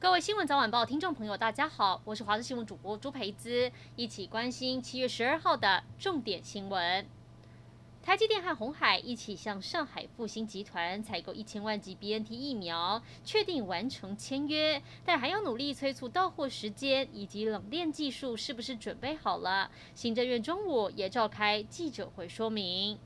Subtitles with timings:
[0.00, 7.04] 各位新闻早晚报，听众朋友，大家好，我是华视新闻主播朱培姿，一起关心七月十二号的重点新闻。
[8.02, 19.70] 台积电和鸿海一起向上海复星集团采购一千万剂 BNT 疫苗，确定完成签约，但还要努力催促到货时间以及冷链技术是不是准备好了。
[19.94, 22.98] 行政院中午也召开记者会说明。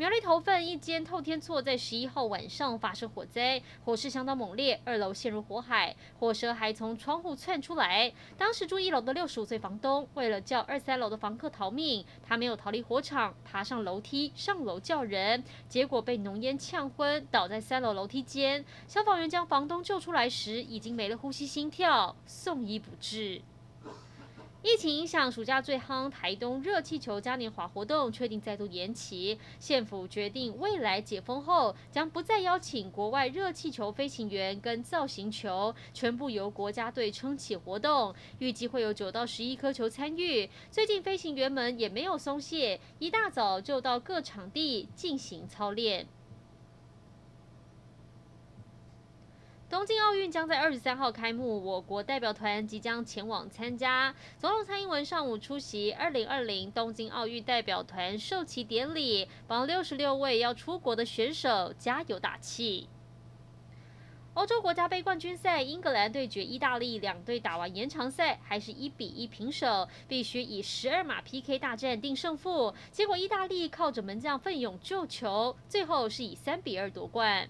[0.00, 8.10] 苗栗头份一间透天厝在十一号晚上发生火灾，火势相当猛烈，二楼陷入火海，火舌还从窗户窜出来。
[8.38, 18.64] 当时住一楼的六十五岁房东为了叫二三楼的房客逃命，他没有逃离火场，爬上楼梯上楼叫人，结果被浓烟呛昏，倒在三楼楼梯间。
[18.88, 23.42] 消防员将房东救出来时，已经没了呼吸心跳，送医不治。
[24.62, 29.38] 疫情影响，暑假最夯台东热气球嘉年华活动确定再度延期。
[29.58, 38.14] 县府决定，未来解封后将不再邀请国外热气球飞行员跟造型球，全部由国家队撑起活动。
[38.38, 40.46] 预计会有九到十一颗球参与。
[40.70, 46.06] 最近飞行员们也没有松懈，一大早就到各场地进行操练。
[49.70, 54.12] 东京奥运将在二十三号开幕，我国代表团即将前往参加。
[54.36, 62.88] 总统蔡英文上午出席二零二零东京奥运代表团授旗典礼，帮六十六位要出国的选手加油打气。
[64.34, 72.74] 欧洲国家杯冠军赛，英格兰对决意大利，两队打完延长赛还是一比一平手，必须以十二码 PK 大战定胜负。
[72.90, 77.48] 结果意大利靠着门将奋勇救球，最后是以三比二夺冠。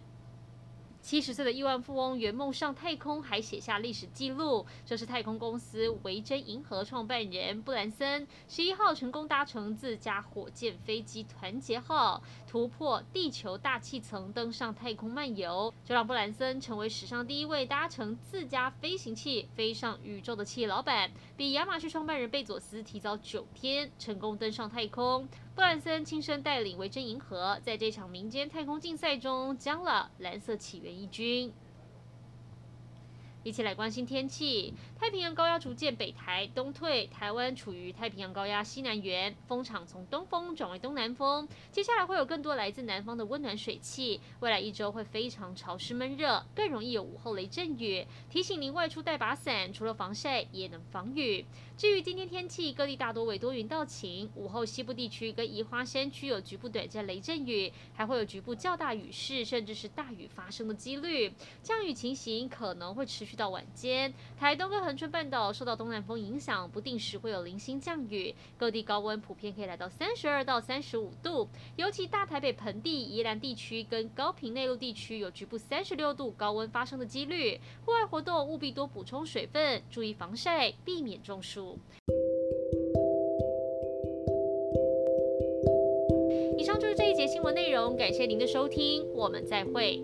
[1.03, 4.67] 七十岁的亿万富翁圆梦上太空，还写下历史记录。
[4.85, 25.27] 这是太空公司维珍银河创办人布兰森，十一号成功搭乘自家火箭飞机团结号，突破地球大气层，登上太空漫游，这让布兰森成为史上第一位搭乘自家飞行器飞上宇宙的企业老板，比亚马逊创办人贝佐斯提早九天成功登上太空。
[25.61, 31.53] 布兰森亲身带领维珍银河，在这场民间太空竞赛中，将了蓝色起源一军。
[33.43, 34.75] 一起来关心天气。
[34.99, 41.49] 太平洋高压逐渐北抬东退，台湾处于太平洋高压西南缘，风场从东风转为东南风。
[41.73, 48.07] 接下来会有更多来自南方的温暖水汽，未来一周会非常潮湿闷热，更容易有午后雷阵雨。
[48.29, 51.47] 提醒您外出带把伞，除了防晒也能防雨。
[51.79, 61.33] 至于今天天气，各地大多为多云到晴，午后西部地区跟宜花山区有局部短暂雷阵雨，还会有局部较大雨势，甚至是大雨发生的几率。
[61.63, 68.35] 降雨情形可能会持续去到晚间，台东跟恒春半岛受到东南风影响，不定时会有零星降雨。
[68.59, 77.61] 各地高温普遍可以来到三十二到三十五度，尤其大台北盆地、宜兰地区跟高屏内陆地区有局部三十六度高温发生的几率。
[77.87, 81.79] 户外活动务必多补充水分，注意防晒，避免中暑。
[86.59, 90.03] 以上就是这一节新闻内容，感谢您的收听，我们再会。